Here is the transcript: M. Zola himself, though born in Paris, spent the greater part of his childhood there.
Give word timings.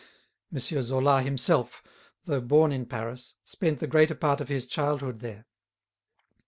M. 0.51 0.57
Zola 0.57 1.21
himself, 1.21 1.83
though 2.23 2.41
born 2.41 2.71
in 2.71 2.87
Paris, 2.87 3.35
spent 3.45 3.77
the 3.77 3.85
greater 3.85 4.15
part 4.15 4.41
of 4.41 4.47
his 4.49 4.65
childhood 4.65 5.19
there. 5.19 5.45